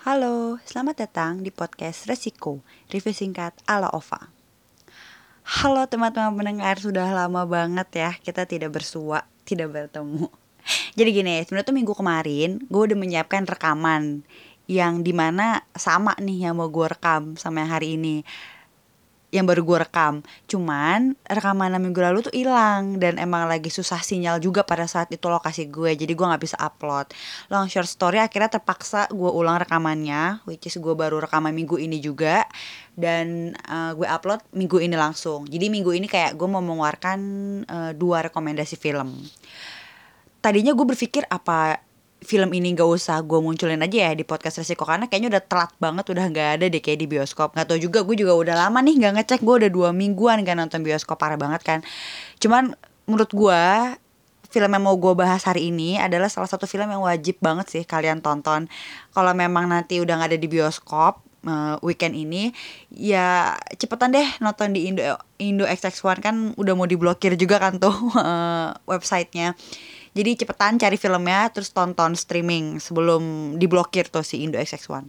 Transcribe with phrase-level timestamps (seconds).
[0.00, 4.32] Halo, selamat datang di podcast Resiko, review singkat ala Ova.
[5.44, 10.32] Halo teman-teman pendengar, sudah lama banget ya kita tidak bersua, tidak bertemu.
[10.96, 14.24] Jadi gini, sebenarnya tuh minggu kemarin gue udah menyiapkan rekaman
[14.64, 18.24] yang di mana sama nih yang mau gue rekam sama yang hari ini
[19.30, 20.22] yang baru gue rekam.
[20.50, 25.22] Cuman rekaman minggu lalu tuh hilang dan emang lagi susah sinyal juga pada saat itu
[25.30, 27.10] lokasi gue jadi gue nggak bisa upload.
[27.48, 32.02] Long short story akhirnya terpaksa gue ulang rekamannya which is gue baru rekaman minggu ini
[32.02, 32.44] juga
[32.98, 35.46] dan uh, gue upload minggu ini langsung.
[35.46, 37.18] Jadi minggu ini kayak gue mau mengeluarkan
[37.64, 39.14] uh, dua rekomendasi film.
[40.40, 41.89] Tadinya gue berpikir apa
[42.20, 45.72] film ini gak usah gue munculin aja ya di podcast resiko karena kayaknya udah telat
[45.80, 47.56] banget udah nggak ada deh kayak di bioskop.
[47.56, 50.60] Nggak tau juga gue juga udah lama nih nggak ngecek gue udah dua mingguan kan
[50.60, 51.80] nonton bioskop parah banget kan.
[52.36, 52.76] Cuman
[53.08, 53.62] menurut gue
[54.50, 57.82] film yang mau gue bahas hari ini adalah salah satu film yang wajib banget sih
[57.88, 58.68] kalian tonton.
[59.16, 62.52] Kalau memang nanti udah nggak ada di bioskop uh, weekend ini
[62.92, 67.94] ya cepetan deh nonton di Indo Indo XX1 kan udah mau diblokir juga kan tuh
[68.16, 69.56] uh, websitenya
[70.10, 75.06] jadi cepetan cari filmnya terus tonton streaming sebelum diblokir tuh si Indo XX1.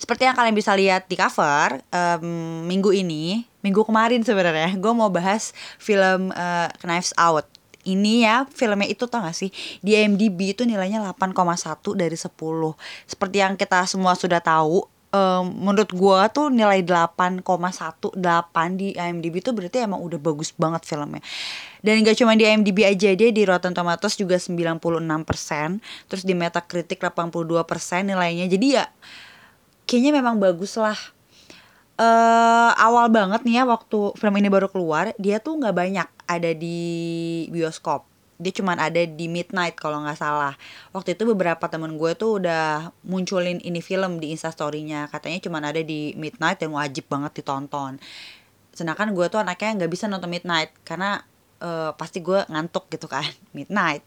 [0.00, 5.12] Seperti yang kalian bisa lihat di cover um, minggu ini, minggu kemarin sebenarnya gue mau
[5.12, 7.44] bahas film uh, Knives Out.
[7.88, 9.48] Ini ya filmnya itu tau gak sih?
[9.80, 11.32] Di IMDb itu nilainya 8,1
[11.96, 12.28] dari 10
[13.08, 17.44] seperti yang kita semua sudah tahu um, menurut gue tuh nilai 8,18
[18.76, 21.22] di IMDb itu berarti emang udah bagus banget filmnya.
[21.80, 24.82] Dan gak cuma di IMDb aja dia di Rotten Tomatoes juga 96%
[26.10, 27.38] terus di Metacritic 82%
[28.04, 28.46] nilainya.
[28.50, 28.84] Jadi ya
[29.88, 30.98] kayaknya memang bagus lah.
[31.98, 36.54] Uh, awal banget nih ya waktu film ini baru keluar dia tuh nggak banyak ada
[36.54, 36.78] di
[37.50, 38.06] bioskop
[38.38, 40.54] dia cuma ada di midnight kalau nggak salah.
[40.94, 45.82] Waktu itu beberapa temen gue tuh udah munculin ini film di instastorynya katanya cuma ada
[45.82, 47.98] di midnight dan wajib banget ditonton.
[48.70, 51.18] Sedangkan gue tuh anaknya nggak bisa nonton midnight karena
[51.58, 53.26] uh, pasti gue ngantuk gitu kan
[53.58, 54.06] midnight.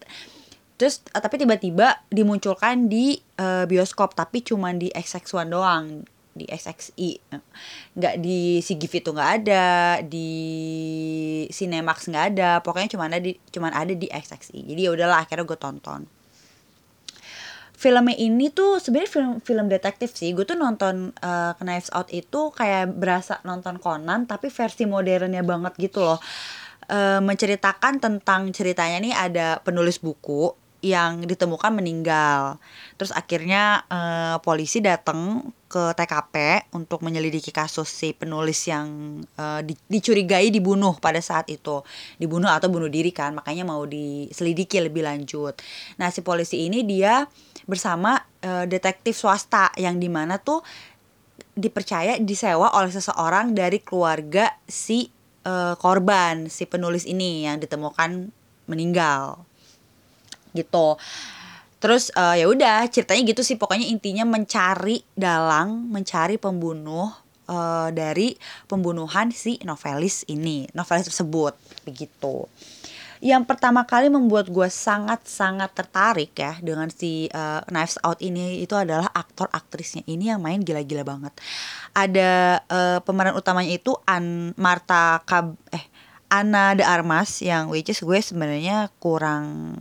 [0.80, 7.12] Terus uh, tapi tiba-tiba dimunculkan di uh, bioskop tapi cuma di XX1 doang di SXI
[7.96, 9.66] nggak di CGV itu nggak ada
[10.00, 10.32] di
[11.52, 15.44] Cinemax nggak ada pokoknya cuma ada di cuma ada di XXI jadi ya udahlah akhirnya
[15.44, 16.08] gue tonton.
[17.82, 20.38] Filmnya ini tuh sebenarnya film film detektif sih.
[20.38, 25.74] Gue tuh nonton uh, Knives Out itu kayak berasa nonton Conan tapi versi modernnya banget
[25.82, 26.22] gitu loh.
[26.86, 30.54] Uh, menceritakan tentang ceritanya nih ada penulis buku
[30.86, 32.62] yang ditemukan meninggal.
[33.02, 39.72] Terus akhirnya uh, polisi datang ke TKP untuk menyelidiki kasus si penulis yang uh, di,
[39.88, 41.80] dicurigai dibunuh pada saat itu.
[42.20, 45.56] Dibunuh atau bunuh diri kan, makanya mau diselidiki lebih lanjut.
[45.96, 47.24] Nah, si polisi ini dia
[47.64, 50.60] bersama uh, detektif swasta yang di mana tuh
[51.56, 55.08] dipercaya disewa oleh seseorang dari keluarga si
[55.48, 58.28] uh, korban, si penulis ini yang ditemukan
[58.68, 59.48] meninggal
[60.52, 61.00] gitu
[61.82, 63.58] terus uh, ya udah ceritanya gitu sih.
[63.58, 67.10] Pokoknya intinya mencari dalang mencari pembunuh
[67.50, 68.38] uh, dari
[68.70, 72.46] pembunuhan si novelis ini novelis tersebut begitu.
[73.22, 78.74] Yang pertama kali membuat gue sangat-sangat tertarik ya dengan si uh, Knives Out ini itu
[78.74, 81.34] adalah aktor aktrisnya ini yang main gila-gila banget.
[81.94, 85.86] Ada uh, pemeran utamanya itu An Marta Kab eh
[86.34, 89.78] Ana de Armas yang which is gue sebenarnya kurang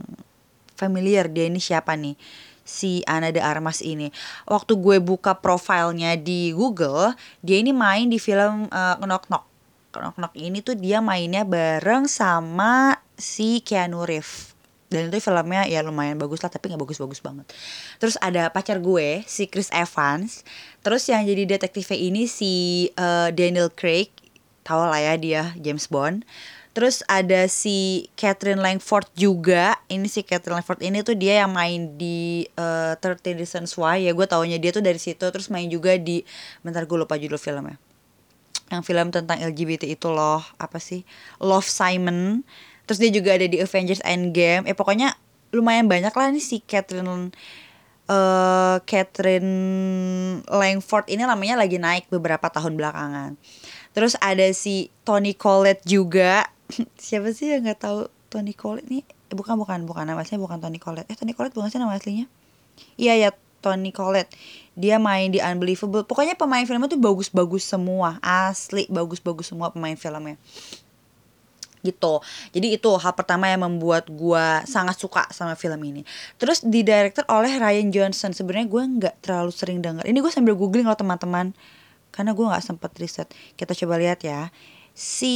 [0.81, 2.17] familiar dia ini siapa nih
[2.65, 4.09] si Ana de Armas ini.
[4.49, 7.13] Waktu gue buka profilnya di Google,
[7.45, 9.45] dia ini main di film uh, Knock Knock.
[9.91, 14.55] Knock Knock ini tuh dia mainnya bareng sama si Keanu Reeves.
[14.91, 17.47] Dan itu filmnya ya lumayan bagus lah tapi nggak bagus-bagus banget.
[17.95, 20.43] Terus ada pacar gue si Chris Evans.
[20.83, 24.11] Terus yang jadi detektifnya ini si uh, Daniel Craig.
[24.67, 26.27] Tahu lah ya dia James Bond.
[26.71, 29.75] Terus ada si Catherine Langford juga.
[29.91, 34.15] Ini si Catherine Langford ini tuh dia yang main di uh, 30 Reasons Why ya.
[34.15, 35.19] Gue taunya dia tuh dari situ.
[35.19, 36.23] Terus main juga di
[36.63, 37.75] bentar gue lupa judul filmnya.
[38.71, 40.39] Yang film tentang LGBT itu loh.
[40.55, 41.03] Apa sih?
[41.43, 42.47] Love Simon.
[42.87, 44.63] Terus dia juga ada di Avengers Endgame.
[44.63, 45.11] Eh pokoknya
[45.51, 47.35] lumayan banyak lah nih si Catherine
[48.07, 49.51] uh, Catherine
[50.47, 53.35] Langford ini namanya lagi naik beberapa tahun belakangan.
[53.91, 56.47] Terus ada si Tony Collette juga
[56.97, 57.99] siapa sih yang nggak tahu
[58.31, 59.03] Tony Collette nih?
[59.03, 60.03] Eh, bukan bukan bukan.
[60.07, 62.25] Nama aslinya bukan Tony Collette eh Tony Collette bukan sih nama aslinya?
[62.95, 63.29] Iya ya
[63.61, 64.33] Tony Collette
[64.73, 66.07] dia main di Unbelievable.
[66.07, 68.17] Pokoknya pemain filmnya tuh bagus-bagus semua.
[68.23, 70.39] Asli bagus-bagus semua pemain filmnya.
[71.81, 72.13] Gitu.
[72.53, 76.01] Jadi itu hal pertama yang membuat gue sangat suka sama film ini.
[76.37, 78.31] Terus di director oleh Ryan Johnson.
[78.31, 80.07] Sebenarnya gue nggak terlalu sering denger.
[80.07, 81.51] Ini gue sambil googling loh teman-teman.
[82.11, 83.27] Karena gue nggak sempet riset.
[83.59, 84.49] Kita coba lihat ya
[84.95, 85.35] si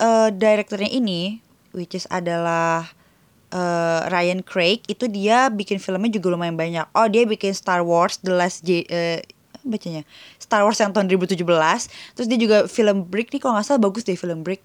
[0.00, 1.44] uh, direkturnya ini
[1.76, 2.88] which is adalah
[3.52, 8.20] uh, Ryan Craig itu dia bikin filmnya juga lumayan banyak oh dia bikin Star Wars
[8.20, 9.20] The Last J uh,
[9.66, 10.02] bacanya
[10.40, 11.44] Star Wars yang tahun 2017
[12.16, 14.64] terus dia juga film Brick nih kalau nggak salah bagus deh film Brick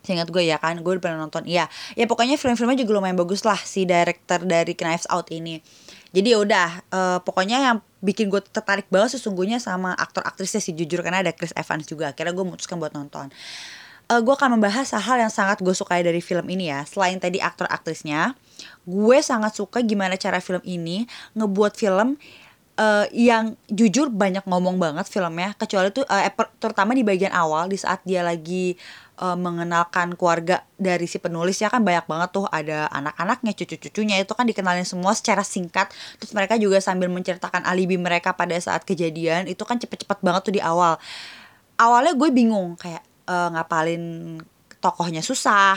[0.00, 1.44] Seingat gue ya kan, gue udah pernah nonton.
[1.44, 5.60] Iya, ya pokoknya film-filmnya juga lumayan bagus lah si director dari Knives Out ini.
[6.10, 10.74] Jadi ya udah, uh, pokoknya yang bikin gue tertarik banget sesungguhnya sama aktor aktrisnya sih
[10.74, 12.10] jujur karena ada Chris Evans juga.
[12.10, 13.30] Akhirnya gue memutuskan buat nonton.
[14.10, 16.82] Uh, gue akan membahas hal yang sangat gue sukai dari film ini ya.
[16.82, 18.34] Selain tadi aktor aktrisnya,
[18.82, 21.06] gue sangat suka gimana cara film ini
[21.38, 22.18] ngebuat film
[22.80, 26.24] uh, yang jujur banyak ngomong banget filmnya kecuali tuh uh,
[26.56, 28.74] terutama di bagian awal di saat dia lagi
[29.20, 34.32] uh, mengenalkan keluarga dari si penulis ya kan banyak banget tuh ada anak-anaknya cucu-cucunya itu
[34.32, 35.92] kan dikenalin semua secara singkat.
[36.16, 40.54] Terus mereka juga sambil menceritakan alibi mereka pada saat kejadian itu kan cepet-cepet banget tuh
[40.56, 40.96] di awal.
[41.76, 44.36] Awalnya gue bingung kayak uh, ngapalin
[44.80, 45.76] tokohnya susah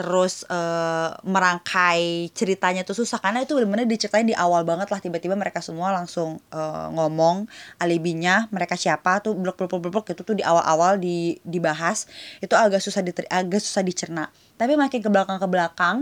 [0.00, 3.20] terus uh, merangkai ceritanya tuh susah.
[3.20, 4.96] Karena itu benar-benar diceritain di awal banget lah.
[4.96, 7.44] Tiba-tiba mereka semua langsung uh, ngomong
[7.76, 12.08] alibinya mereka siapa tuh blok blok blok blok itu tuh di awal-awal di dibahas.
[12.40, 14.32] Itu agak susah diter agak susah dicerna.
[14.56, 15.96] Tapi makin ke belakang ke belakang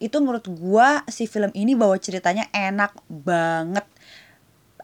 [0.00, 3.84] itu menurut gua si film ini bawa ceritanya enak banget.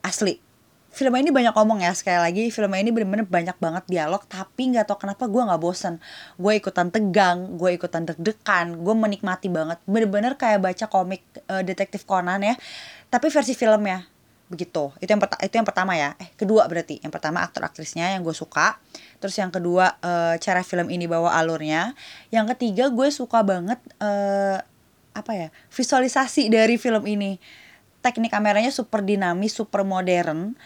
[0.04, 0.47] Asli
[0.88, 4.88] film ini banyak ngomong ya sekali lagi film ini bener-bener banyak banget dialog tapi nggak
[4.88, 6.00] tau kenapa gue nggak bosen.
[6.40, 9.78] Gue ikutan tegang gue ikutan deg-degan gue menikmati banget.
[9.84, 12.54] Bener-bener kayak baca komik uh, detektif Conan ya
[13.12, 14.08] tapi versi filmnya.
[14.48, 14.96] Begitu.
[14.98, 16.16] Itu yang itu yang pertama ya.
[16.16, 17.04] Eh kedua berarti.
[17.04, 18.80] Yang pertama aktor aktrisnya yang gue suka
[19.18, 21.92] terus yang kedua uh, cara film ini bawa alurnya.
[22.32, 24.58] Yang ketiga gue suka banget uh,
[25.18, 27.36] apa ya visualisasi dari film ini
[28.08, 30.56] teknik kameranya super dinamis super modern.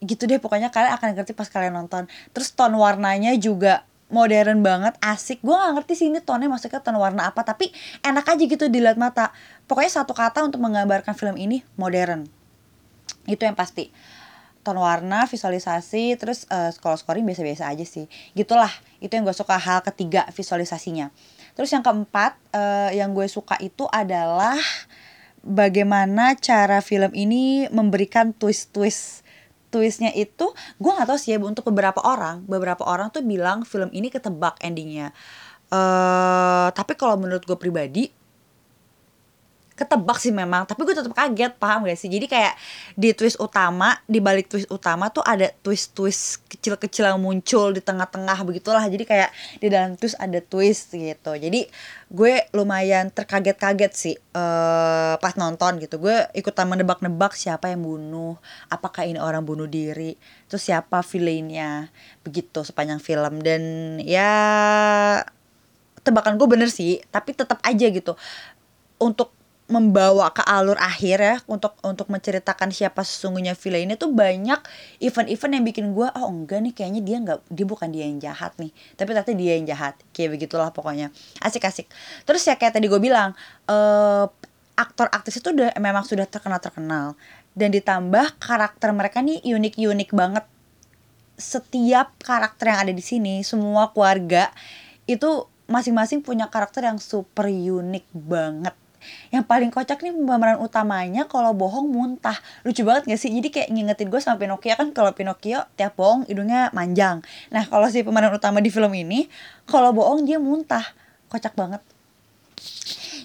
[0.00, 2.08] Gitu deh pokoknya kalian akan ngerti pas kalian nonton.
[2.32, 5.44] Terus tone warnanya juga modern banget asik.
[5.44, 7.68] Gue gak ngerti sih ini tone maksudnya tone warna apa tapi
[8.00, 9.28] enak aja gitu dilihat mata.
[9.68, 12.24] Pokoknya satu kata untuk menggambarkan film ini modern.
[13.28, 13.92] Itu yang pasti.
[14.60, 18.08] Tone warna visualisasi terus uh, kalau scoring biasa-biasa aja sih.
[18.36, 21.12] Gitulah itu yang gue suka hal ketiga visualisasinya.
[21.56, 24.56] Terus yang keempat uh, yang gue suka itu adalah
[25.44, 29.24] bagaimana cara film ini memberikan twist-twist
[29.70, 30.50] twistnya itu
[30.82, 32.42] gue gak tahu sih ya untuk beberapa orang.
[32.44, 35.14] Beberapa orang tuh bilang film ini ketebak endingnya.
[35.70, 38.10] Uh, tapi kalau menurut gue pribadi
[39.80, 42.12] ketebak sih memang tapi gue tetap kaget paham gak sih?
[42.12, 42.54] Jadi kayak
[43.00, 47.72] di twist utama di balik twist utama tuh ada twist twist kecil kecil yang muncul
[47.72, 48.84] di tengah-tengah begitulah.
[48.84, 51.32] Jadi kayak di dalam twist ada twist gitu.
[51.32, 51.64] Jadi
[52.12, 55.96] gue lumayan terkaget-kaget sih uh, pas nonton gitu.
[55.96, 58.36] Gue ikutan menebak-nebak siapa yang bunuh
[58.68, 61.88] apakah ini orang bunuh diri terus siapa villainnya
[62.20, 63.40] begitu sepanjang film.
[63.40, 63.62] Dan
[64.04, 64.28] ya
[66.04, 68.12] tebakan gue bener sih tapi tetap aja gitu.
[69.00, 69.39] Untuk
[69.70, 74.58] membawa ke alur akhir ya untuk untuk menceritakan siapa sesungguhnya Villa ini tuh banyak
[74.98, 78.50] event-event yang bikin gue oh enggak nih kayaknya dia nggak dia bukan dia yang jahat
[78.58, 79.94] nih tapi ternyata dia yang jahat.
[80.10, 81.14] Kayak begitulah pokoknya.
[81.38, 81.86] Asik-asik
[82.26, 83.38] terus ya kayak tadi gue bilang
[83.70, 84.26] uh,
[84.74, 87.06] aktor aktris itu udah memang sudah terkenal terkenal
[87.54, 90.44] dan ditambah karakter mereka nih unik-unik banget.
[91.38, 94.50] Setiap karakter yang ada di sini semua keluarga
[95.06, 98.74] itu masing-masing punya karakter yang super unik banget
[99.34, 102.36] yang paling kocak nih pemeran utamanya kalau bohong muntah.
[102.62, 103.30] Lucu banget gak sih?
[103.32, 107.24] Jadi kayak ngingetin gue sama Pinocchio kan kalau Pinocchio tiap bohong hidungnya manjang.
[107.50, 109.26] Nah kalau si pemeran utama di film ini
[109.66, 110.84] kalau bohong dia muntah.
[111.30, 111.82] Kocak banget.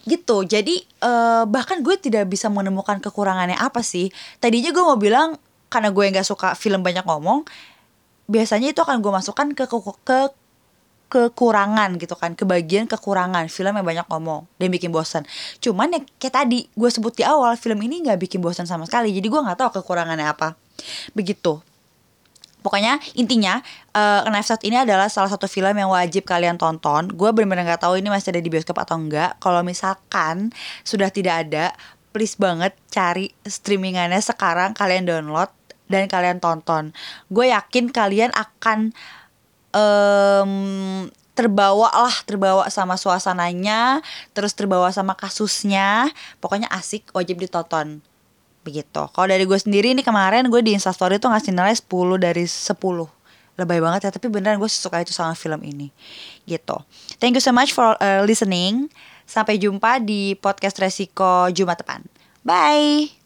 [0.06, 0.38] Gitu.
[0.46, 4.14] Jadi uh, bahkan gue tidak bisa menemukan kekurangannya apa sih.
[4.38, 5.38] Tadinya gue mau bilang
[5.70, 7.44] karena gue nggak suka film banyak ngomong
[8.26, 10.20] biasanya itu akan gue masukkan ke ke, ke
[11.10, 15.24] kekurangan gitu kan kebagian kekurangan film yang banyak ngomong dan bikin bosan
[15.60, 19.16] cuman ya kayak tadi gue sebut di awal film ini nggak bikin bosan sama sekali
[19.16, 20.54] jadi gue nggak tahu kekurangannya apa.
[21.16, 21.64] Begitu.
[22.60, 23.62] Pokoknya intinya
[23.94, 27.14] uh, Knives Out ini adalah salah satu film yang wajib kalian tonton.
[27.14, 30.50] Gue benar-benar nggak tahu ini masih ada di bioskop atau enggak kalau misalkan
[30.82, 31.78] sudah tidak ada
[32.10, 35.54] please banget cari streamingannya sekarang kalian download
[35.86, 36.90] dan kalian tonton.
[37.30, 38.98] Gue yakin kalian akan
[39.76, 40.54] um,
[41.36, 44.00] terbawa lah terbawa sama suasananya
[44.32, 46.10] terus terbawa sama kasusnya.
[46.40, 48.00] Pokoknya asik wajib ditonton.
[48.64, 49.04] Begitu.
[49.12, 51.86] Kalau dari gue sendiri ini kemarin gue di instastory tuh ngasih nilai 10
[52.18, 52.74] dari 10
[53.56, 55.92] lebay banget ya tapi beneran gue suka itu sama film ini.
[56.48, 56.76] Gitu.
[57.20, 58.88] Thank you so much for uh, listening.
[59.28, 62.02] Sampai jumpa di podcast resiko Jumat depan.
[62.46, 63.25] Bye